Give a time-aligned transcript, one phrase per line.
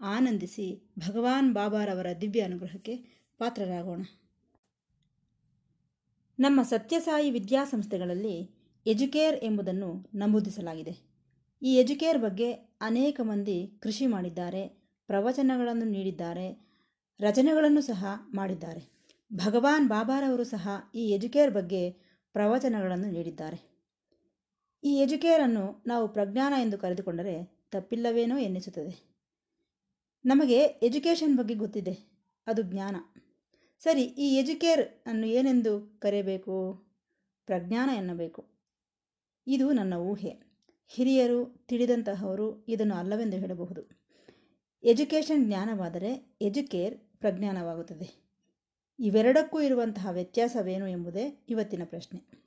[0.00, 2.96] ಆನಂದಿಸಿ ಭಗವಾನ್ ಬಾಬಾರವರ ದಿವ್ಯ ಅನುಗ್ರಹಕ್ಕೆ
[3.38, 4.02] ಪಾತ್ರರಾಗೋಣ.
[6.38, 8.50] ನಮ್ಮ ಸತ್ಯಸಾಯಿ ವಿದ್ಯಾಸಂಸ್ಥೆಗಳಲ್ಲಿ
[8.86, 11.14] ಎಜುಕೇರ್ ಎಂಬುದನ್ನು ನಮೂದಿಸಲಾಗಿದೆ.
[11.62, 14.68] ಈ ಎಜುಕೇರ್ ಬಗ್ಗೆ ಅನೇಕ ಮಂದಿ ಕೃಷಿ ಮಾಡಿದ್ದಾರೆ,
[15.06, 16.74] ಪ್ರವಚನಗಳನ್ನು ನೀಡಿದ್ದಾರೆ,
[17.20, 18.04] ರಚನೆಗಳನ್ನು ಸಹ
[18.34, 19.10] ಮಾಡಿದ್ದಾರೆ.
[19.32, 21.90] ಭಗವಾನ್ ಬಾಬಾರವರು ಸಹ ಈ ಎಜುಕೇರ್ ಬಗ್ಗೆ
[22.32, 23.74] ಪ್ರವಚನಗಳನ್ನು ನೀಡಿದ್ದಾರೆ.
[24.84, 29.13] ಈ ಎಜುಕೇರನ್ನು ನಾವು ಪ್ರಜ್ಞಾನ ಎಂದು ಕರೆದುಕೊಂಡರೆ ತಪ್ಪಿಲ್ಲವೇನೋ ಎನ್ನಿಸುತ್ತದೆ.
[30.24, 31.98] ನಮಗೆ ಎಜುಕೇಷನ್ ಬಗ್ಗೆ ಗೊತ್ತಿದೆ.
[32.46, 32.96] ಅದು ಜ್ಞಾನ.
[33.78, 36.74] ಸರಿ, ಈ ಎಜುಕೇರ್ ಅನ್ನು ಏನೆಂದು ಕರೆಯಬೇಕು?
[37.46, 38.54] ಪ್ರಜ್ಞಾನ ಎನ್ನಬೇಕು.
[39.46, 40.54] ಇದು ನನ್ನ ಊಹೆ.
[40.88, 44.04] ಹಿರಿಯರು ತಿಳಿದಂತಹವರು ಇದನ್ನು ಅಲ್ಲವೆಂದು ಹೇಳಬಹುದು.
[44.82, 48.24] ಎಜುಕೇಷನ್ ಜ್ಞಾನವಾದರೆ ಎಜುಕೇರ್ ಪ್ರಜ್ಞಾನವಾಗುತ್ತದೆ.
[48.98, 52.44] ಇವೆರಡಕ್ಕೂ ಇರುವಂತಹ ವ್ಯತ್ಯಾಸವೇನು ಎಂಬುದೇ ಇವತ್ತಿನ ಪ್ರಶ್ನೆ.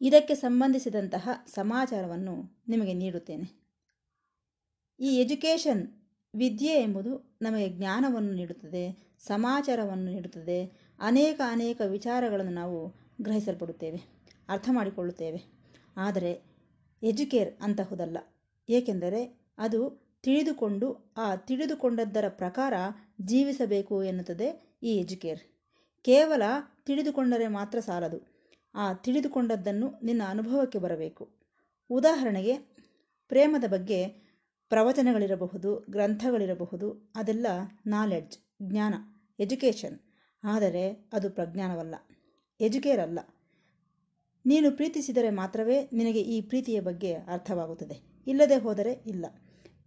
[0.00, 3.60] ಇದಕ್ಕೆ ಸಂಬಂಧಿಸಿದಂತಹ ಸಮಾಚಾರವನ್ನು ನಿಮಗೆ ನೀಡುತ್ತೇನೆ.
[5.00, 5.99] ಈ ಎಜುಕೇಷನ್
[6.34, 10.72] ವಿದ್ಯೆ ಎಂಬುದು ನಮಗೆ ಜ್ಞಾನವನ್ನು ನೀಡುತ್ತದೆ, ಸಮಾಚಾರವನ್ನು ನೀಡುತ್ತದೆ.
[11.00, 14.00] ಅನೇಕ ಅನೇಕ ವಿಚಾರಗಳನ್ನು ನಾವು ಗ್ರಹಿಸಲ್ಪಡುತ್ತೇವೆ,
[14.48, 15.44] ಅರ್ಥ ಮಾಡಿಕೊಳ್ಳುತ್ತೇವೆ.
[15.96, 16.42] ಆದರೆ
[17.02, 18.18] ಎಜುಕೇರ್ ಅಂತಹುದಲ್ಲ.
[18.68, 22.74] ಏಕೆಂದರೆ ಅದು ತಿಳಿದುಕೊಂಡು, ಆ ತಿಳಿದುಕೊಂಡದ್ದರ ಪ್ರಕಾರ
[23.20, 25.40] ಜೀವಿಸಬೇಕು ಎನ್ನುತ್ತದೆ ಈ ಎಜುಕೇರ್.
[26.02, 26.42] ಕೇವಲ
[26.86, 28.26] ತಿಳಿದುಕೊಂಡರೆ ಮಾತ್ರ ಸಾಲದು.
[28.74, 31.30] ಆ ತಿಳಿದುಕೊಂಡದ್ದನ್ನು ನಿನ್ನ ಅನುಭವಕ್ಕೆ ಬರಬೇಕು.
[31.90, 32.56] ಉದಾಹರಣೆಗೆ,
[33.28, 34.19] ಪ್ರೇಮದ ಬಗ್ಗೆ
[34.70, 37.46] ಪ್ರವಚನಗಳಿರಬಹುದು, ಗ್ರಂಥಗಳಿರಬಹುದು, ಅದೆಲ್ಲ
[37.86, 38.94] ನಾಲೆಡ್ಜ್ ಜ್ಞಾನ
[39.40, 40.00] ಎಜುಕೇಷನ್
[40.44, 41.94] ಆದರೆ ಅದು ಪ್ರಜ್ಞಾನವಲ್ಲ
[42.60, 43.18] ಎಜುಕೇರ್ ಅಲ್ಲ.
[44.46, 48.24] ನೀನು ಪ್ರೀತಿಸಿದರೆ ಮಾತ್ರವೇ ನಿನಗೆ ಈ ಪ್ರೀತಿಯ ಬಗ್ಗೆ ಅರ್ಥವಾಗುತ್ತದೆ.
[48.26, 49.26] ಇಲ್ಲದೆ ಹೋದರೆ ಇಲ್ಲ.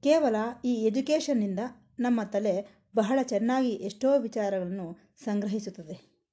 [0.04, 0.36] ಕೇವಲ
[0.66, 1.60] ಈ ಎಜುಕೇಷನ್ನಿಂದ
[2.00, 6.26] ನಮ್ಮ ತಲೆ ಬಹಳ ಚೆನ್ನಾಗಿ ಎಷ್ಟೋ ವಿಚಾರಗಳನ್ನು ಸಂಗ್ರಹಿಸುತ್ತದೆ.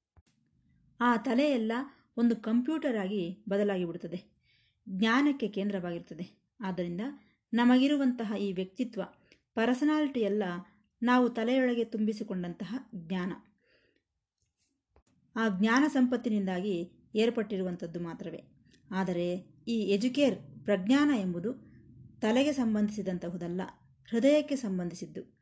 [1.00, 1.72] ಆ ತಲೆಯೆಲ್ಲ
[2.16, 4.24] ಒಂದು ಕಂಪ್ಯೂಟರ್ ಆಗಿ ಬದಲಾಗಿ ಬಿಡುತ್ತದೆ.
[4.88, 6.54] ಜ್ಞಾನಕ್ಕೆ ಕೇಂದ್ರವಾಗಿರುತ್ತದೆ.
[6.60, 7.00] ಆದ್ದರಿಂದ
[7.52, 9.02] ನಮಗಿರುವಂತಹ ಈ ವ್ಯಕ್ತಿತ್ವ
[9.54, 10.42] ಪರ್ಸನಾಲಿಟಿ ಎಲ್ಲ
[11.02, 13.32] ನಾವು ತಲೆಯೊಳಗೆ ತುಂಬಿಸಿಕೊಂಡಂತಹ ಜ್ಞಾನ.
[15.36, 18.42] ಆ ಜ್ಞಾನ ಸಂಪತ್ತಿನಿಂದಾಗಿ ಏರ್ಪಟ್ಟಿರುವಂಥದ್ದು ಮಾತ್ರವೇ.
[18.90, 19.36] ಆದರೆ
[19.68, 21.52] ಈ ಎಜುಕೇರ್, ಪ್ರಜ್ಞಾನ ಎಂಬುದು
[22.20, 23.60] ತಲೆಗೆ ಸಂಬಂಧಿಸಿದಂತಹುದಲ್ಲ,
[24.10, 25.40] ಹೃದಯಕ್ಕೆ ಸಂಬಂಧಿಸಿದ್ದು.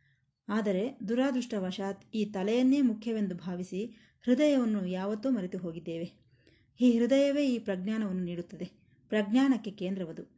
[0.48, 3.84] ಆದರೆ ದುರಾದೃಷ್ಟವಶಾತ್ ಈ ತಲೆಯನ್ನೇ ಮುಖ್ಯವೆಂದು ಭಾವಿಸಿ
[4.24, 6.12] ಹೃದಯವನ್ನು ಯಾವತ್ತೂ ಮರೆತು ಹೋಗಿದ್ದೇವೆ
[6.80, 8.64] ಈ ಹೃದಯವೇ ಈ ಪ್ರಜ್ಞಾನವನ್ನು ನೀಡುತ್ತದೆ.
[9.08, 10.37] ಪ್ರಜ್ಞಾನಕ್ಕೆ ಕೇಂದ್ರವದು.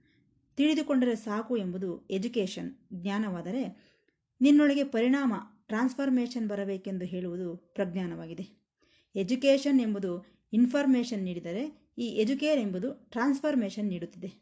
[0.61, 2.77] ತಿಳಿದುಕೊಂಡರೆ ಸಾಕು ಎಂಬುದು ಎಜುಕೇಷನ್.
[2.93, 3.63] ಜ್ಞಾನವಾದರೆ
[4.41, 5.35] ನಿನ್ನೊಳಗೆ ಪರಿಣಾಮ,
[5.67, 8.47] ಟ್ರಾನ್ಸ್ಫಾರ್ಮೇಷನ್ ಬರಬೇಕೆಂದು ಹೇಳುವುದು ಪ್ರಜ್ಞಾನವಾಗಿದೆ.
[9.17, 14.33] ಎಜುಕೇಷನ್ ಎಂಬುದು ಇನ್ಫಾರ್ಮೇಷನ್ ನೀಡಿದರೆ ಈ ಎಜುಕೇರ್ ಎಂಬುದು ಟ್ರಾನ್ಸ್ಫಾರ್ಮೇಷನ್ ನೀಡುತ್ತಿದೆ.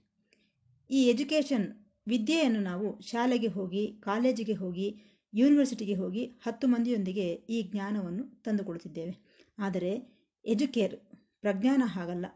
[0.91, 4.97] ಈ ಎಜುಕೇಷನ್ ವಿದ್ಯೆಯನ್ನು ನಾವು ಶಾಲೆಗೆ ಹೋಗಿ, ಕಾಲೇಜಿಗೆ ಹೋಗಿ,
[5.35, 9.17] ಯೂನಿವರ್ಸಿಟಿಗೆ ಹೋಗಿ ಹತ್ತು ಮಂದಿಯೊಂದಿಗೆ ಈ ಜ್ಞಾನವನ್ನು ತಂದುಕೊಡುತ್ತಿದ್ದೇವೆ.
[9.59, 10.97] ಆದರೆ ಎಜುಕೇರ್
[11.41, 12.27] ಪ್ರಜ್ಞಾನ ಹಾಗಲ್ಲ.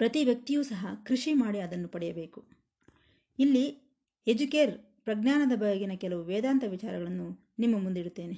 [0.00, 2.44] ಪ್ರತಿ ವ್ಯಕ್ತಿಯೂ ಸಹ ಕೃಷಿ ಮಾಡಿ ಅದನ್ನು ಪಡೆಯಬೇಕು.
[3.38, 3.64] ಇಲ್ಲಿ
[4.26, 7.26] ಎಜುಕೇರ್ ಪ್ರಜ್ಞಾನದ ಬಗೆಗಿನ ಕೆಲವು ವೇದಾಂತ ವಿಚಾರಗಳನ್ನು
[7.58, 8.36] ನಿಮ್ಮ ಮುಂದಿಡುತ್ತೇನೆ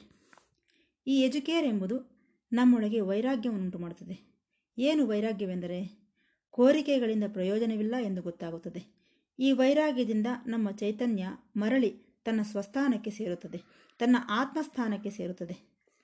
[1.06, 1.96] ಈ ಎಜುಕೇರ್ ಎಂಬುದು
[2.52, 4.16] ನಮ್ಮೊಳಗೆ ವೈರಾಗ್ಯವನ್ನುಂಟು ಮಾಡುತ್ತದೆ.
[4.78, 5.78] ಏನು ವೈರಾಗ್ಯವೆಂದರೆ
[6.50, 8.82] ಕೋರಿಕೆಗಳಿಂದ ಪ್ರಯೋಜನವಿಲ್ಲ ಎಂದು ಗೊತ್ತಾಗುತ್ತದೆ.
[9.38, 11.90] ಈ ವೈರಾಗ್ಯದಿಂದ ನಮ್ಮ ಚೈತನ್ಯ ಮರಳಿ
[12.24, 13.60] ತನ್ನ ಸ್ವಸ್ಥಾನಕ್ಕೆ ಸೇರುತ್ತದೆ,
[13.98, 15.56] ತನ್ನ ಆತ್ಮಸ್ಥಾನಕ್ಕೆ ಸೇರುತ್ತದೆ.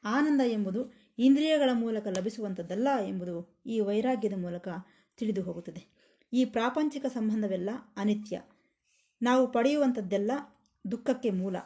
[0.04, 0.80] ಆನಂದ ಎಂಬುದು
[1.18, 4.68] ಇಂದ್ರಿಯಗಳ ಮೂಲಕ ಲಭಿಸುವಂಥದ್ದಲ್ಲ ಎಂಬುದು ಈ ವೈರಾಗ್ಯದ ಮೂಲಕ
[5.18, 5.98] ತಿಳಿದು ಹೋಗುತ್ತದೆ.
[6.32, 8.42] ಈ ಪ್ರಾಪಂಚಿಕ ಸಂಬಂಧವೆಲ್ಲ ಅನಿತ್ಯ.
[9.22, 10.30] ನಾವು ಪಡೆಯುವಂಥದ್ದೆಲ್ಲ
[10.90, 11.56] ದುಃಖಕ್ಕೆ ಮೂಲ.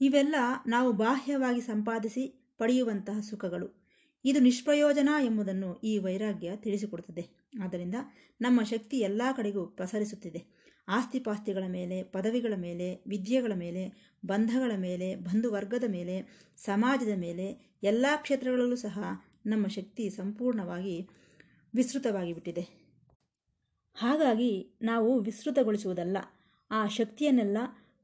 [0.00, 0.34] ಇವೆಲ್ಲ
[0.66, 3.82] ನಾವು ಬಾಹ್ಯವಾಗಿ ಸಂಪಾದಿಸಿ ಪಡೆಯುವಂತಹ ಸುಖಗಳು.
[4.24, 7.50] ಇದು ನಿಷ್ಪ್ರಯೋಜನ ಎಂಬುದನ್ನು ಈ ವೈರಾಗ್ಯ ತಿಳಿಸಿಕೊಡುತ್ತದೆ.
[7.62, 7.94] ಆದ್ದರಿಂದ
[8.40, 10.62] ನಮ್ಮ ಶಕ್ತಿ ಎಲ್ಲ ಕಡೆಗೂ ಪ್ರಸರಿಸುತ್ತಿದೆ.
[10.88, 18.98] ಆಸ್ತಿಪಾಸ್ತಿಗಳ ಮೇಲೆ, ಪದವಿಗಳ ಮೇಲೆ, ವಿದ್ಯೆಗಳ ಮೇಲೆ, ಬಂಧಗಳ ಮೇಲೆ, ಬಂಧುವರ್ಗದ ಮೇಲೆ, ಸಮಾಜದ ಮೇಲೆ, ಎಲ್ಲ ಕ್ಷೇತ್ರಗಳಲ್ಲೂ ಸಹ
[19.46, 21.08] ನಮ್ಮ ಶಕ್ತಿ ಸಂಪೂರ್ಣವಾಗಿ
[21.74, 22.82] ವಿಸ್ತೃತವಾಗಿ ಬಿಟ್ಟಿದೆ
[23.94, 26.16] ಹಾಗಾಗಿ ನಾವು ವಿಸ್ತೃತಗೊಳಿಸುವುದಲ್ಲ,
[26.70, 27.58] ಆ ಶಕ್ತಿಯನ್ನೆಲ್ಲ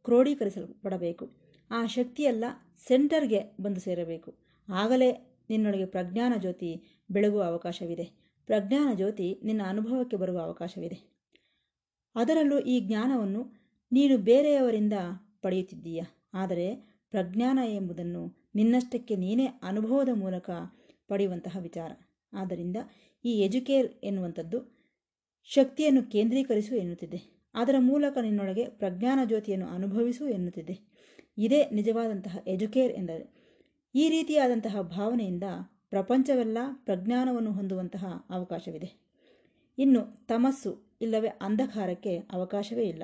[0.04, 1.30] ಕ್ರೋಢೀಕರಿಸಲ್ಪಡಬೇಕು
[1.70, 2.44] ಆ ಶಕ್ತಿಯೆಲ್ಲ
[2.88, 4.34] ಸೆಂಟರ್ಗೆ ಬಂದು ಸೇರಬೇಕು.
[4.72, 8.36] ಆಗಲೇ ನಿನ್ನೊಳಗೆ ಪ್ರಜ್ಞಾನ ಜ್ಯೋತಿ ಬೆಳಗುವ ಅವಕಾಶವಿದೆ.
[8.46, 11.18] ಪ್ರಜ್ಞಾನ ಜ್ಯೋತಿ ನಿನ್ನ ಅನುಭವಕ್ಕೆ ಬರುವ ಅವಕಾಶವಿದೆ.
[12.14, 13.52] ಅದರಲ್ಲೂ ಈ ಜ್ಞಾನವನ್ನು
[13.92, 14.92] ನೀನು ಬೇರೆಯವರಿಂದ
[15.42, 16.02] ಪಡೆಯುತ್ತಿದ್ದೀಯ?
[16.34, 16.74] ಆದರೆ
[17.10, 20.50] ಪ್ರಜ್ಞಾನ ಎಂಬುದನ್ನು ನಿನ್ನಷ್ಟಕ್ಕೆ ನೀನೇ ಅನುಭವದ ಮೂಲಕ
[21.08, 21.92] ಪಡೆಯುವಂತಹ ವಿಚಾರ.
[22.32, 22.76] ಆದ್ದರಿಂದ
[23.24, 24.78] ಈ ಎಜುಕೇರ್ ಎನ್ನುವಂಥದ್ದು
[25.44, 27.38] ಶಕ್ತಿಯನ್ನು ಕೇಂದ್ರೀಕರಿಸು ಎನ್ನುತ್ತಿದೆ.
[27.54, 30.78] ಅದರ ಮೂಲಕ ನಿನ್ನೊಳಗೆ ಪ್ರಜ್ಞಾನ ಜ್ಯೋತಿಯನ್ನು ಅನುಭವಿಸು ಎನ್ನುತ್ತಿದೆ.
[31.38, 33.48] ಇದೇ ನಿಜವಾದಂತಹ ಎಜುಕೇರ್ ಎಂದರೆ
[33.94, 35.44] ಈ ರೀತಿಯಾದಂತಹ ಭಾವನೆಯಿಂದ
[35.90, 38.92] ಪ್ರಪಂಚವೆಲ್ಲ ಪ್ರಜ್ಞಾನವನ್ನು ಹೊಂದುವಂತಹ ಅವಕಾಶವಿದೆ.
[39.78, 43.02] ಇನ್ನು ತಮಸ್ಸು ಇಲ್ಲವೇ ಅಂಧಕಾರಕ್ಕೆ ಅವಕಾಶವೇ ಇಲ್ಲ.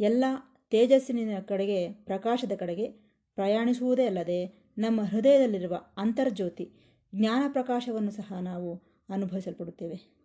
[0.00, 0.24] ಎಲ್ಲ
[0.70, 2.86] ತೇಜಸ್ಸಿನ ಕಡೆಗೆ, ಪ್ರಕಾಶದ ಕಡೆಗೆ
[3.34, 10.18] ಪ್ರಯಾಣಿಸುವುದೇ ಅಲ್ಲದೆ ನಮ್ಮ ಹೃದಯದಲ್ಲಿರುವ ಅಂತರ್ಜ್ಯೋತಿ ಜ್ಞಾನ ಪ್ರಕಾಶವನ್ನು ಸಹ ನಾವು ಅನುಭವಿಸಲ್ಪಡುತ್ತೇವೆ.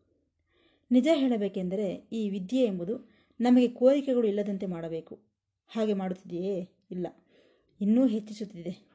[0.91, 3.09] ನಿಜ ಹೇಳಬೇಕೆಂದರೆ ಈ ವಿದ್ಯೆ ಎಂಬುದು
[3.41, 5.19] ನಮಗೆ ಕೋರಿಕೆಗಳು ಇಲ್ಲದಂತೆ ಮಾಡಬೇಕು.
[5.67, 6.69] ಹಾಗೆ ಮಾಡುತ್ತಿದೆಯೇ?
[6.91, 7.07] ಇಲ್ಲ.
[7.81, 8.93] ಇನ್ನೂ ಹೆಚ್ಚಿಸುತ್ತಿದೆ.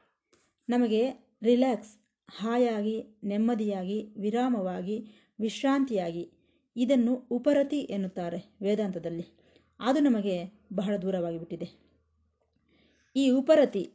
[0.69, 1.09] ನಮಗೆ
[1.43, 1.97] ರಿಲ್ಯಾಕ್ಸ್,
[2.29, 5.07] ಹಾಯಾಗಿ, ನೆಮ್ಮದಿಯಾಗಿ, ವಿರಾಮವಾಗಿ,
[5.39, 6.31] ವಿಶ್ರಾಂತಿಯಾಗಿ
[6.75, 9.25] ಇದನ್ನು ಉಪರತಿ ಎನ್ನುತ್ತಾರೆ ವೇದಾಂತದಲ್ಲಿ.
[9.79, 11.89] ಅದು ನಮಗೆ ಬಹಳ ದೂರವಾಗಿ ಬಿಟ್ಟಿದೆ
[13.15, 13.91] ಈ ಉಪರತಿ,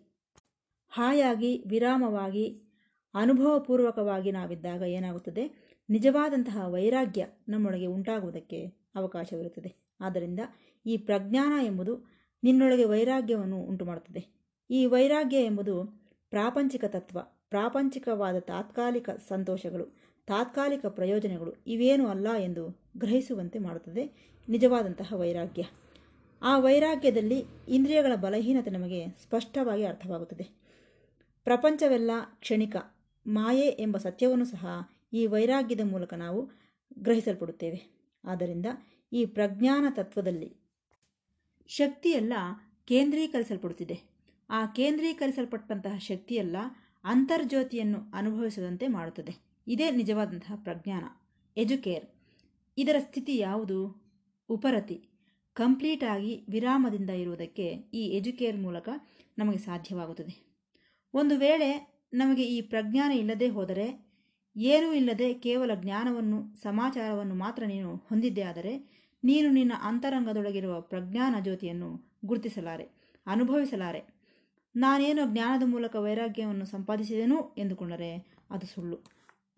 [0.88, 2.63] ಹಾಯಾಗಿ, ವಿರಾಮವಾಗಿ
[3.14, 5.74] ಅನುಭವಪೂರ್ವಕವಾಗಿ ನಾವಿದ್ದಾಗ ಏನಾಗುತ್ತದೆ?
[5.90, 9.74] ನಿಜವಾದಂತಹ ವೈರಾಗ್ಯ ನಮ್ಮೊಳಗೆ ಉಂಟಾಗುವುದಕ್ಕೆ ಅವಕಾಶವಿರುತ್ತದೆ.
[10.00, 10.40] ಆದ್ದರಿಂದ
[10.86, 12.14] ಈ ಪ್ರಜ್ಞಾನ ಎಂಬುದು
[12.44, 14.26] ನಿನ್ನೊಳಗೆ ವೈರಾಗ್ಯವನ್ನು ಉಂಟು ಮಾಡುತ್ತದೆ
[14.70, 15.84] ಈ ವೈರಾಗ್ಯ ಎಂಬುದು
[16.30, 17.18] ಪ್ರಾಪಂಚಿಕ ತತ್ವ,
[17.50, 19.84] ಪ್ರಾಪಂಚಿಕವಾದ ತಾತ್ಕಾಲಿಕ ಸಂತೋಷಗಳು,
[20.26, 25.62] ತಾತ್ಕಾಲಿಕ ಪ್ರಯೋಜನಗಳು ಇವೇನೂ ಅಲ್ಲ ಎಂದು ಗ್ರಹಿಸುವಂತೆ ಮಾಡುತ್ತದೆ ನಿಜವಾದಂತಹ ವೈರಾಗ್ಯ.
[26.42, 30.48] ಆ ವೈರಾಗ್ಯದಲ್ಲಿ ಇಂದ್ರಿಯಗಳ ಬಲಹೀನತೆ ನಮಗೆ ಸ್ಪಷ್ಟವಾಗಿ ಅರ್ಥವಾಗುತ್ತದೆ.
[31.44, 32.76] ಪ್ರಪಂಚವೆಲ್ಲ ಕ್ಷಣಿಕ
[33.26, 34.66] ಮಾಯೆ ಎಂಬ ಸತ್ಯವನ್ನು ಸಹ
[35.12, 36.50] ಈ ವೈರಾಗ್ಯದ ಮೂಲಕ ನಾವು
[36.98, 37.94] ಗ್ರಹಿಸಲ್ಪಡುತ್ತೇವೆ.
[38.24, 38.66] ಆದ್ದರಿಂದ
[39.12, 40.56] ಈ ಪ್ರಜ್ಞಾನ ತತ್ವದಲ್ಲಿ
[41.68, 42.32] ಶಕ್ತಿಯೆಲ್ಲ
[42.84, 44.00] ಕೇಂದ್ರೀಕರಿಸಲ್ಪಡುತ್ತಿದೆ.
[44.50, 46.56] ಆ ಕೇಂದ್ರೀಕರಿಸಲ್ಪಟ್ಟಂತಹ ಶಕ್ತಿಯೆಲ್ಲ
[47.04, 49.36] ಅಂತರ್ಜ್ಯೋತಿಯನ್ನು ಅನುಭವಿಸದಂತೆ ಮಾಡುತ್ತದೆ.
[49.66, 51.04] ಇದೇ ನಿಜವಾದಂತಹ ಪ್ರಜ್ಞಾನ,
[51.56, 52.06] ಎಜುಕೇರ್.
[52.78, 54.04] ಇದರ ಸ್ಥಿತಿ ಯಾವುದು?
[54.48, 55.08] ಉಪರತಿ
[55.52, 58.88] ಕಂಪ್ಲೀಟ್ ಆಗಿ ವಿರಾಮದಿಂದ ಇರುವುದಕ್ಕೆ ಈ ಎಜುಕೇರ್ ಮೂಲಕ
[59.38, 60.54] ನಮಗೆ ಸಾಧ್ಯವಾಗುತ್ತದೆ.
[61.14, 64.06] ಒಂದು ವೇಳೆ ನಮಗೆ ಈ ಪ್ರಜ್ಞಾನ ಇಲ್ಲದೆ ಹೋದರೆ,
[64.56, 68.78] ಏನೂ ಇಲ್ಲದೆ ಕೇವಲ ಜ್ಞಾನವನ್ನು, ಸಮಾಚಾರವನ್ನು ಮಾತ್ರ ನೀನು ಹೊಂದಿದ್ದೇ ಆದರೆ,
[69.24, 72.88] ನೀನು ನಿನ್ನ ಅಂತರಂಗದೊಳಗಿರುವ ಪ್ರಜ್ಞಾನ ಜ್ಯೋತಿಯನ್ನು ಗುರುತಿಸಲಾರೆ,
[73.26, 74.14] ಅನುಭವಿಸಲಾರೆ.
[74.76, 78.98] ನಾನೇನು ಜ್ಞಾನದ ಮೂಲಕ ವೈರಾಗ್ಯವನ್ನು ಸಂಪಾದಿಸಿದೆನು ಎಂದುಕೊಂಡರೆ ಅದು ಸುಳ್ಳು.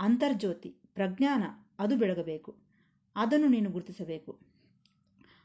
[0.00, 1.42] ಅಂತರ್ಜ್ಯೋತಿ, ಪ್ರಜ್ಞಾನ,
[1.78, 2.56] ಅದು ಬೆಳಗಬೇಕು.
[3.16, 4.38] ಅದನ್ನು ನೀನು ಗುರುತಿಸಬೇಕು.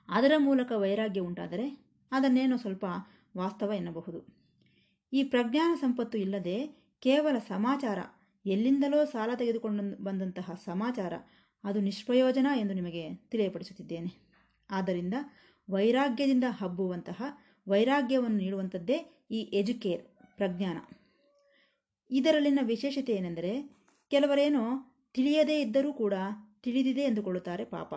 [0.09, 2.85] ಅದರ ಮೂಲಕ ವೈರಾಗ್ಯ ಉಂಟಾದರೆ, ಅದನ್ನೇನೋ ಸ್ವಲ್ಪ
[3.37, 4.41] ವಾಸ್ತವ ಎನ್ನಬಹುದು.
[5.13, 7.99] ಈ ಪ್ರಜ್ಞಾನ ಸಂಪತ್ತು ಇಲ್ಲದೆ ಕೇವಲ ಸಮಾಚಾರ,
[8.45, 11.13] ಎಲ್ಲಿಂದಲೋ ಸಾಲ ತೆಗೆದುಕೊಂಡು ಬಂದಂತಹ ಸಮಾಚಾರ,
[11.63, 14.29] ಅದು ನಿಷ್ಪ್ರಯೋಜನ ಎಂದು ನಿಮಗೆ ತಿಳಿಯಪಡಿಸುತ್ತಿದ್ದೇನೆ.
[14.69, 15.13] ಆದ್ದರಿಂದ
[15.71, 17.23] ವೈರಾಗ್ಯದಿಂದ ಹಬ್ಬುವಂತಹ,
[17.67, 20.03] ವೈರಾಗ್ಯವನ್ನು ನೀಡುವಂಥದ್ದೇ ಈ ಎಜುಕೇರ್
[20.37, 20.77] ಪ್ರಜ್ಞಾನ.
[22.11, 23.75] ಇದರಲ್ಲಿನ ವಿಶೇಷತೆ ಏನೆಂದರೆ
[24.09, 24.59] ಕೆಲವರೇನೋ
[25.13, 26.13] ತಿಳಿಯದೇ ಇದ್ದರೂ ಕೂಡ
[26.63, 27.93] ತಿಳಿದಿದೆ ಎಂದುಕೊಳ್ಳುತ್ತಾರೆ ಪಾಪ.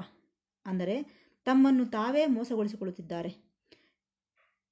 [0.66, 1.02] ಅಂದರೆ,
[1.44, 3.54] ತಮ್ಮನ್ನು ತಾವೇ ಮೋಸಗೊಳಿಸಿಕೊಳ್ಳುತ್ತಿದ್ದಾರೆ.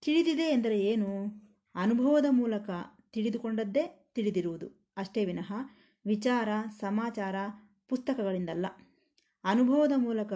[0.02, 1.26] ತಿಳಿದಿದೆ ಎಂದರೆ ಏನು?
[1.74, 2.70] ಅನುಭವದ ಮೂಲಕ
[3.12, 4.94] ತಿಳಿದುಕೊಂಡದ್ದೇ ತಿಳಿದಿರುವುದು.
[4.96, 5.52] ಅಷ್ಟೇ ವಿನಃ
[6.06, 6.48] ವಿಚಾರ,
[6.80, 7.34] ಸಮಾಚಾರ,
[7.88, 8.66] ಪುಸ್ತಕಗಳಿಂದಲ್ಲ.
[9.44, 10.32] ಅನುಭವದ ಮೂಲಕ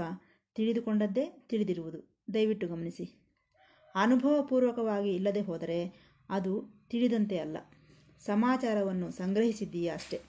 [0.55, 2.25] ತಿಳಿದುಕೊಂಡದ್ದೇ ತಿಳಿದಿರುವುದು.
[2.35, 3.27] ದಯವಿಟ್ಟು ಗಮನಿಸಿ.
[3.95, 7.57] ಅನುಭವಪೂರ್ವಕವಾಗಿ ಇಲ್ಲದೆ ಹೋದರೆ ಅದು ತಿಳಿದಂತೆ ಅಲ್ಲ.
[8.21, 10.21] ಸಮಾಚಾರವನ್ನು ಸಂಗ್ರಹಿಸಿದ್ದೀಯಾ ಅಷ್ಟೆ.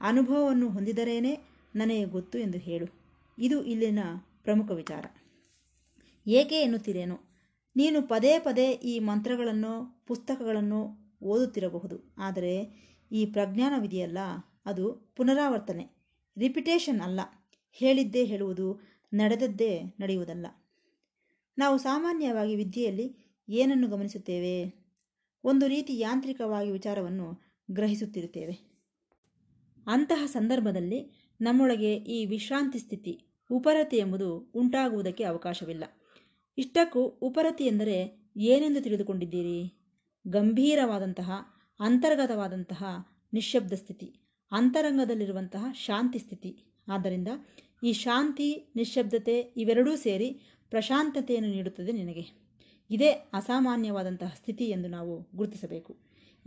[0.00, 1.38] ಅನುಭವವನ್ನು ಹೊಂದಿದರೇನೆ
[1.74, 2.86] ನನಗೆ ಗೊತ್ತು ಎಂದು ಹೇಳು.
[3.38, 3.98] ಇದು ಇಲ್ಲಿನ
[4.42, 5.06] ಪ್ರಮುಖ ವಿಚಾರ.
[6.26, 7.18] ಏಕೆ ಎನ್ನುತ್ತೀರೇನೋ?
[7.76, 12.14] ನೀನು ಪದೇ ಪದೇ ಈ ಮಂತ್ರಗಳನ್ನು, ಪುಸ್ತಕಗಳನ್ನು ಓದುತ್ತಿರಬಹುದು.
[12.18, 14.18] ಆದರೆ ಈ ಪ್ರಜ್ಞಾನ ವಿಧಿಯಲ್ಲ
[14.66, 15.86] ಅದು ಪುನರಾವರ್ತನೆ
[16.38, 17.20] ರಿಪಿಟೇಷನ್ ಅಲ್ಲ.
[17.72, 18.80] ಹೇಳಿದ್ದೇ ಹೇಳುವುದು,
[19.14, 20.46] ನಡೆದದ್ದೇ ನಡೆಯುವುದಲ್ಲ.
[21.58, 24.84] ನಾವು ಸಾಮಾನ್ಯವಾಗಿ ವಿದ್ಯೆಯಲ್ಲಿ ಏನನ್ನು ಗಮನಿಸುತ್ತೇವೆ?
[25.44, 28.74] ಒಂದು ರೀತಿ ಯಾಂತ್ರಿಕವಾಗಿ ವಿಚಾರವನ್ನು ಗ್ರಹಿಸುತ್ತಿರುತ್ತೇವೆ.
[29.86, 35.84] ಅಂತಹ ಸಂದರ್ಭದಲ್ಲಿ ನಮ್ಮೊಳಗೆ ಈ ವಿಶ್ರಾಂತಿ ಸ್ಥಿತಿ, ಉಪರತಿ ಎಂಬುದು ಉಂಟಾಗುವುದಕ್ಕೆ ಅವಕಾಶವಿಲ್ಲ.
[36.58, 39.83] ಇಷ್ಟಕ್ಕೂ ಉಪರತಿ ಎಂದರೆ ಏನೆಂದು ತಿಳಿದುಕೊಂಡಿದ್ದೀರಿ?
[40.28, 41.32] ಗಂಭೀರವಾದಂತಹ,
[41.80, 42.84] ಅಂತರ್ಗತವಾದಂತಹ
[43.32, 44.14] ನಿಶ್ಶಬ್ದ ಸ್ಥಿತಿ,
[44.52, 46.58] ಅಂತರಂಗದಲ್ಲಿರುವಂತಹ ಶಾಂತಿ ಸ್ಥಿತಿ.
[46.88, 47.28] ಆದ್ದರಿಂದ
[47.82, 50.40] ಈ ಶಾಂತಿ, ನಿಶ್ಶಬ್ದತೆ ಇವೆರಡೂ ಸೇರಿ
[50.70, 52.44] ಪ್ರಶಾಂತತೆಯನ್ನು ನೀಡುತ್ತದೆ ನಿನಗೆ.
[52.90, 55.96] ಇದೇ ಅಸಾಮಾನ್ಯವಾದಂತಹ ಸ್ಥಿತಿ ಎಂದು ನಾವು ಗುರುತಿಸಬೇಕು.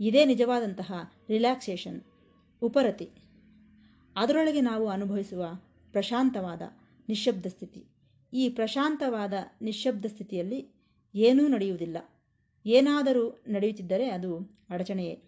[0.00, 0.92] ಇದೇ ನಿಜವಾದಂತಹ
[1.28, 2.02] ರಿಲ್ಯಾಕ್ಸೇಷನ್,
[2.62, 3.08] ಉಪರತಿ.
[4.16, 5.44] ಅದರೊಳಗೆ ನಾವು ಅನುಭವಿಸುವ
[5.92, 6.62] ಪ್ರಶಾಂತವಾದ,
[7.08, 7.84] ನಿಶ್ಶಬ್ದ ಸ್ಥಿತಿ.
[8.32, 10.74] ಈ ಪ್ರಶಾಂತವಾದ, ನಿಶ್ಶಬ್ದ ಸ್ಥಿತಿಯಲ್ಲಿ
[11.14, 11.96] ಏನೂ ನಡೆಯುವುದಿಲ್ಲ.
[12.70, 15.22] ಏನಾದರೂ ನಡೆಯುತ್ತಿದ್ದರೆ ಅದು ಅಡಚಣೆಯೇ.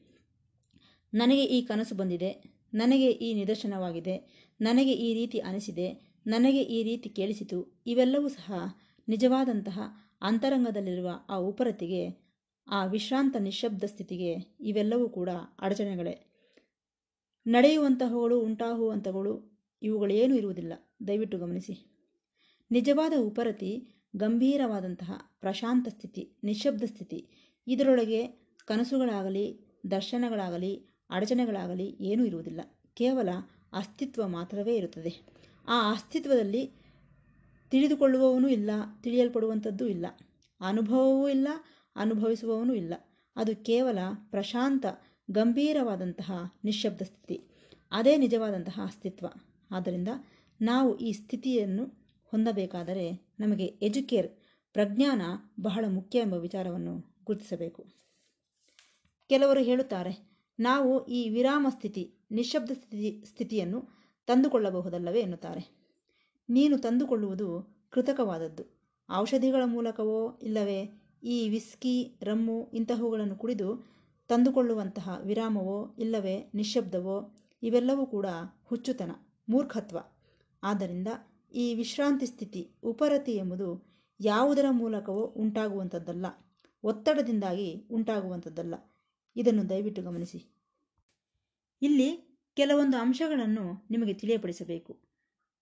[1.15, 2.31] ನನಗೆ ಈ ಕನಸು ಬಂದಿದೆ.
[2.75, 4.17] ನನಗೆ ಈ ನಿದರ್ಶನವಾಗಿದೆ.
[4.61, 6.17] ನನಗೆ ಈ ರೀತಿ ಅನಿಸಿದೆ.
[6.27, 7.83] ನನಗೆ ಈ ರೀತಿ ಕೇಳಿಸಿತು.
[7.87, 8.53] ಇವೆಲ್ಲವೂ ಸಹ
[9.09, 9.81] ನಿಜವಾದಂತಹ
[10.23, 12.31] ಅಂತರಂಗದಲ್ಲಿರುವ ಆ ಉಪರತಿಗೆ,
[12.69, 15.29] ಆ ವಿಶ್ರಾಂತ ನಿಶಬ್ದ ಸ್ಥಿತಿಗೆ ಇವೆಲ್ಲವೂ ಕೂಡ
[15.61, 16.27] ಅಡಚಣೆಗಳೇ.
[17.47, 20.73] ನಡೆಯುವಂತಹಗಳು ಉಂಟಾಗುವಂಥಗಳು ಇವುಗಳೇನೂ ಇರುವುದಿಲ್ಲ.
[21.07, 22.01] ದಯವಿಟ್ಟು ಗಮನಿಸಿ.
[22.71, 27.29] ನಿಜವಾದ ಉಪರತಿ ಗಂಭೀರವಾದಂತಹ ಪ್ರಶಾಂತ ಸ್ಥಿತಿ, ನಿಶ್ಶಬ್ದ ಸ್ಥಿತಿ.
[27.67, 28.27] ಇದರೊಳಗೆ
[28.65, 32.61] ಕನಸುಗಳಾಗಲಿ, ದರ್ಶನಗಳಾಗಲಿ, ಅಡಚಣೆಗಳಾಗಲಿ ಏನೂ ಇರುವುದಿಲ್ಲ.
[32.95, 33.29] ಕೇವಲ
[33.73, 35.21] ಅಸ್ತಿತ್ವ ಮಾತ್ರವೇ ಇರುತ್ತದೆ.
[35.69, 36.73] ಆ ಅಸ್ತಿತ್ವದಲ್ಲಿ
[37.71, 38.71] ತಿಳಿದುಕೊಳ್ಳುವವನೂ ಇಲ್ಲ,
[39.03, 40.07] ತಿಳಿಯಲ್ಪಡುವಂಥದ್ದೂ ಇಲ್ಲ.
[40.61, 41.49] ಅನುಭವವೂ ಇಲ್ಲ,
[41.97, 42.95] ಅನುಭವಿಸುವವನೂ ಇಲ್ಲ.
[43.37, 43.99] ಅದು ಕೇವಲ
[44.31, 44.87] ಪ್ರಶಾಂತ,
[45.31, 46.33] ಗಂಭೀರವಾದಂತಹ
[46.65, 47.43] ನಿಶ್ಶಬ್ದ ಸ್ಥಿತಿ.
[47.93, 49.27] ಅದೇ ನಿಜವಾದಂತಹ ಅಸ್ತಿತ್ವ.
[49.71, 50.09] ಆದ್ದರಿಂದ
[50.61, 52.00] ನಾವು ಈ ಸ್ಥಿತಿಯನ್ನು
[52.31, 53.07] ಹೊಂದಬೇಕಾದರೆ
[53.41, 54.29] ನಮಗೆ ಎಜುಕೇರ್,
[54.73, 55.23] ಪ್ರಜ್ಞಾನ
[55.61, 56.95] ಬಹಳ ಮುಖ್ಯ ಎಂಬ ವಿಚಾರವನ್ನು
[57.25, 57.85] ಗುರುತಿಸಬೇಕು.
[59.31, 60.13] ಕೆಲವರು ಹೇಳುತ್ತಾರೆ,
[60.59, 63.81] ನಾವು ಈ ವಿರಾಮ ಸ್ಥಿತಿ ನಿಶಬ್ದ ಸ್ಥಿತಿ, ಸ್ಥಿತಿಯನ್ನು
[64.27, 65.63] ತಂದುಕೊಳ್ಳಬಹುದಲ್ಲವೇ ಎನ್ನುತ್ತಾರೆ.
[66.49, 67.49] ನೀನು ತಂದುಕೊಳ್ಳುವುದು
[67.91, 68.65] ಕೃತಕವಾದದ್ದು.
[69.09, 70.81] ಔಷಧಿಗಳ ಮೂಲಕವೋ ಇಲ್ಲವೇ
[71.23, 73.69] ಈ ವಿಸ್ಕಿ, ರಮ್ಮು ಇಂತಹವುಗಳನ್ನು ಕುಡಿದು
[74.29, 77.17] ತಂದುಕೊಳ್ಳುವಂತಹ ವಿರಾಮವೋ ಇಲ್ಲವೇ ನಿಶಬ್ದವೋ
[77.63, 78.27] ಇವೆಲ್ಲವೂ ಕೂಡ
[78.65, 79.11] ಹುಚ್ಚುತನ,
[79.49, 79.99] ಮೂರ್ಖತ್ವ.
[80.63, 81.09] ಆದ್ದರಿಂದ
[81.53, 83.91] ಈ ವಿಶ್ರಾಂತಿ ಸ್ಥಿತಿ ಉಪರತಿ ಎಂಬುದು
[84.21, 86.27] ಯಾವುದರ ಮೂಲಕವೋ ಉಂಟಾಗುವಂಥದ್ದಲ್ಲ.
[86.85, 88.75] ಒತ್ತಡದಿಂದಾಗಿ ಉಂಟಾಗುವಂಥದ್ದಲ್ಲ.
[89.37, 90.57] ಇದನ್ನು ದಯವಿಟ್ಟು ಗಮನಿಸಿ.
[91.83, 95.01] ಇಲ್ಲಿ ಕೆಲವೊಂದು ಅಂಶಗಳನ್ನು ನಿಮಗೆ ತಿಳಿಯಪಡಿಸಬೇಕು.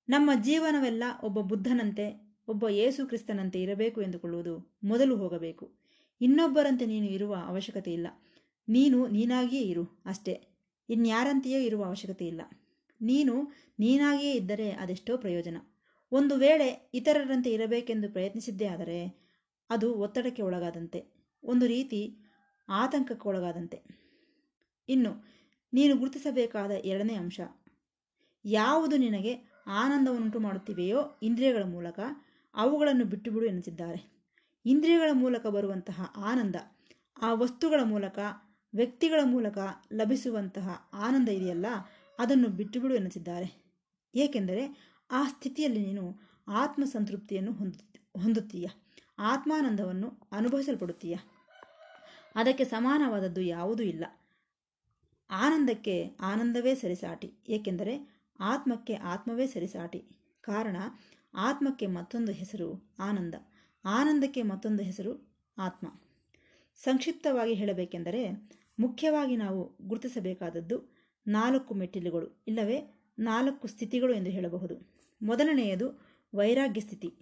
[0.09, 5.73] ನಮ್ಮ ಜೀವನವೆಲ್ಲ ಒಬ್ಬ ಬುದ್ಧನಂತೆ, ಒಬ್ಬ ಯೇಸು ಕ್ರಿಸ್ತನಂತೆ ಇರಬೇಕು ಎಂದುಕೊಳ್ಳುವುದು ಮೊದಲು ಹೋಗಬೇಕು.
[6.21, 8.07] ಇನ್ನೊಬ್ಬರಂತೆ ನೀನು ಇರುವ ಅವಶ್ಯಕತೆ ಇಲ್ಲ.
[8.69, 10.47] ನೀನು ನೀನಾಗಿಯೇ ಇರು ಅಷ್ಟೇ.
[10.89, 12.41] ಇನ್ಯಾರಂತೆಯೇ ಇರುವ ಅವಶ್ಯಕತೆ ಇಲ್ಲ.
[13.01, 15.57] ನೀನು ನೀನಾಗಿಯೇ ಇದ್ದರೆ ಅದೆಷ್ಟೋ ಪ್ರಯೋಜನ.
[16.13, 18.99] ಒಂದು ವೇಳೆ ಇತರರಂತೆ ಇರಬೇಕೆಂದು ಪ್ರಯತ್ನಿಸಿದ್ದೇ ಆದರೆ
[19.71, 21.01] ಅದು ಒತ್ತಡಕ್ಕೆ ಒಳಗಾದಂತೆ,
[21.45, 22.19] ಒಂದು ರೀತಿ
[22.69, 23.79] ಆತಂಕಕ್ಕೆ ಒಳಗಾದಂತೆ.
[24.89, 25.13] ಇನ್ನು,
[25.73, 27.41] ನೀನು ಗುರುತಿಸಬೇಕಾದ ಎರಡನೇ ಅಂಶ,
[28.45, 29.33] ಯಾವುದು ನಿನಗೆ
[29.67, 32.01] ಆನಂದವನ್ನುಂಟು ಮಾಡುತ್ತಿವೆಯೋ ಇಂದ್ರಿಯಗಳ ಮೂಲಕ
[32.55, 34.01] ಅವುಗಳನ್ನು ಬಿಟ್ಟುಬಿಡು ಎನಿಸಿದ್ದಾರೆ.
[34.65, 36.57] ಇಂದ್ರಿಯಗಳ ಮೂಲಕ ಬರುವಂತಹ ಆನಂದ,
[37.23, 38.19] ಆ ವಸ್ತುಗಳ ಮೂಲಕ,
[38.75, 39.59] ವ್ಯಕ್ತಿಗಳ ಮೂಲಕ
[39.93, 41.67] ಲಭಿಸುವಂತಹ ಆನಂದ ಇದೆಯಲ್ಲ,
[42.19, 43.49] ಅದನ್ನು ಬಿಟ್ಟುಬಿಡು ಎನಿಸಿದ್ದಾರೆ.
[44.15, 47.79] ಏಕೆಂದರೆ ಆ ಸ್ಥಿತಿಯಲ್ಲಿ ನೀನು ಆತ್ಮ ಸಂತೃಪ್ತಿಯನ್ನು ಹೊಂದು
[48.21, 48.67] ಹೊಂದುತ್ತೀಯ.
[49.19, 51.17] ಆತ್ಮಾನಂದವನ್ನು ಅನುಭವಿಸಲ್ಪಡುತ್ತೀಯ.
[52.35, 54.05] ಅದಕ್ಕೆ ಸಮಾನವಾದದ್ದು ಯಾವುದೂ ಇಲ್ಲ.
[55.31, 57.33] ಆನಂದಕ್ಕೆ ಆನಂದವೇ ಸರಿಸಾಟಿ.
[57.49, 60.05] ಏಕೆಂದರೆ ಆತ್ಮಕ್ಕೆ ಆತ್ಮವೇ ಸರಿಸಾಟಿ.
[60.41, 60.77] ಕಾರಣ,
[61.35, 63.35] ಆತ್ಮಕ್ಕೆ ಮತ್ತೊಂದು ಹೆಸರು ಆನಂದ.
[63.85, 66.01] ಆನಂದಕ್ಕೆ ಮತ್ತೊಂದು ಹೆಸರು ಆತ್ಮ.
[66.77, 68.51] ಸಂಕ್ಷಿಪ್ತವಾಗಿ ಹೇಳಬೇಕೆಂದರೆ,
[68.81, 70.93] ಮುಖ್ಯವಾಗಿ ನಾವು ಗುರುತಿಸಬೇಕಾದದ್ದು
[71.27, 74.98] ನಾಲ್ಕು ಮೆಟ್ಟಿಲುಗಳು, ಇಲ್ಲವೇ ನಾಲ್ಕು ಸ್ಥಿತಿಗಳು ಎಂದು ಹೇಳಬಹುದು.
[75.23, 76.01] ಮೊದಲನೆಯದು
[76.35, 77.15] ವೈರಾಗ್ಯ ಸ್ಥಿತಿ.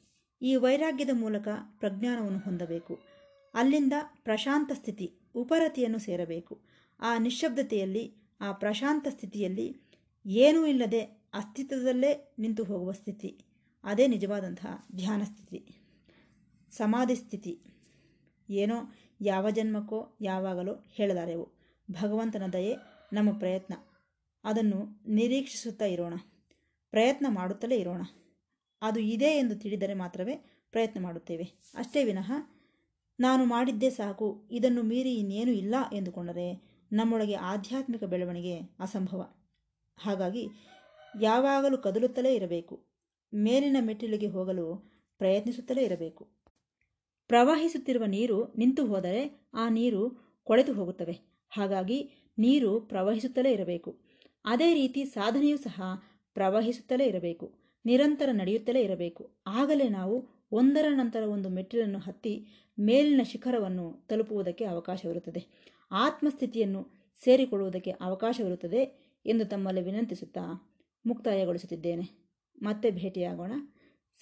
[0.42, 1.48] ಈ ವೈರಾಗ್ಯದ ಮೂಲಕ
[1.78, 2.98] ಪ್ರಜ್ಞಾನವನ್ನು ಹೊಂದಬೇಕು.
[3.54, 6.60] ಅಲ್ಲಿಂದ ಪ್ರಶಾಂತ ಸ್ಥಿತಿ, ಉಪರತಿಯನ್ನು ಸೇರಬೇಕು.
[7.00, 9.80] ಆ ನಿಶ್ಶಬ್ದತೆಯಲ್ಲಿ, ಆ ಪ್ರಶಾಂತ ಸ್ಥಿತಿಯಲ್ಲಿ
[10.26, 11.00] ಏನೂ ಇಲ್ಲದೆ
[11.34, 13.44] ಅಸ್ತಿತ್ವದಲ್ಲೇ ನಿಂತು ಹೋಗುವ ಸ್ಥಿತಿ.
[13.84, 15.76] ಅದೇ ನಿಜವಾದಂತಹ ಧ್ಯಾನ ಸ್ಥಿತಿ.
[16.70, 17.60] ಸಮಾಧಿ ಸ್ಥಿತಿ.
[18.50, 18.74] ಏನೋ
[19.20, 21.48] ಯಾವ ಜನ್ಮಕ್ಕೋ ಯಾವಾಗಲೋ ಹೇಳಲಾರೆವು.
[21.90, 22.76] ಭಗವಂತನ ದಯೆ
[23.12, 23.74] ನಮ್ಮ ಪ್ರಯತ್ನ.
[24.44, 26.14] ಅದನ್ನು ನಿರೀಕ್ಷಿಸುತ್ತಾ ಇರೋಣ.
[26.96, 28.02] ಪ್ರಯತ್ನ ಮಾಡುತ್ತಲೇ ಇರೋಣ.
[28.82, 30.34] ಅದು ಇದೆ ಎಂದು ತಿಳಿದರೆ ಮಾತ್ರವೇ
[30.70, 31.46] ಪ್ರಯತ್ನ ಮಾಡುತ್ತೇವೆ.
[31.74, 32.32] ಅಷ್ಟೇ ವಿನಃ,
[33.20, 36.46] ನಾನು ಮಾಡಿದ್ದೇ ಸಾಕು, ಇದನ್ನು ಮೀರಿ ಇನ್ನೇನು ಇಲ್ಲ ಎಂದುಕೊಂಡರೆ
[36.92, 39.22] ನಮ್ಮೊಳಗೆ ಆಧ್ಯಾತ್ಮಿಕ ಬೆಳವಣಿಗೆ ಅಸಂಭವ.
[39.98, 40.48] ಹಾಗಾಗಿ
[41.20, 42.74] ಯಾವಾಗಲೂ ಕದಲುತ್ತಲೇ ಇರಬೇಕು,
[43.34, 44.66] ಮೇಲಿನ ಮೆಟ್ಟಿಲಿಗೆ ಹೋಗಲು
[45.18, 46.24] ಪ್ರಯತ್ನಿಸುತ್ತಲೇ ಇರಬೇಕು.
[47.28, 49.22] ಪ್ರವಹಿಸುತ್ತಿರುವ ನೀರು ನಿಂತು ಹೋದರೆ
[49.54, 50.02] ಆ ನೀರು
[50.44, 51.16] ಕೊಳೆತು ಹೋಗುತ್ತವೆ.
[51.50, 51.98] ಹಾಗಾಗಿ
[52.38, 53.90] ನೀರು ಪ್ರವಹಿಸುತ್ತಲೇ ಇರಬೇಕು.
[54.44, 55.82] ಅದೇ ರೀತಿ ಸಾಧನೆಯೂ ಸಹ
[56.36, 57.46] ಪ್ರವಹಿಸುತ್ತಲೇ ಇರಬೇಕು,
[57.86, 59.22] ನಿರಂತರ ನಡೆಯುತ್ತಲೇ ಇರಬೇಕು.
[59.46, 60.16] ಆಗಲೇ ನಾವು
[60.52, 62.34] ಒಂದರ ನಂತರ ಒಂದು ಮೆಟ್ಟಿಲನ್ನು ಹತ್ತಿ
[62.78, 65.42] ಮೇಲಿನ ಶಿಖರವನ್ನು ತಲುಪುವುದಕ್ಕೆ ಅವಕಾಶವಿರುತ್ತದೆ.
[66.04, 66.82] ಆತ್ಮಸ್ಥಿತಿಯನ್ನು
[67.24, 68.82] ಸೇರಿಕೊಳ್ಳುವುದಕ್ಕೆ ಅವಕಾಶವಿರುತ್ತದೆ
[69.26, 70.44] ಎಂದು ತಮ್ಮಲ್ಲಿ ವಿನಂತಿಸುತ್ತಾ
[71.06, 72.06] ಮುಕ್ತಾಯಗೊಳಿಸುತ್ತಿದ್ದೇನೆ.
[72.62, 73.52] ಮತ್ತೆ ಭೇಟಿಯಾಗೋಣ.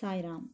[0.01, 0.47] ಸಾಯಿರಾಮ್.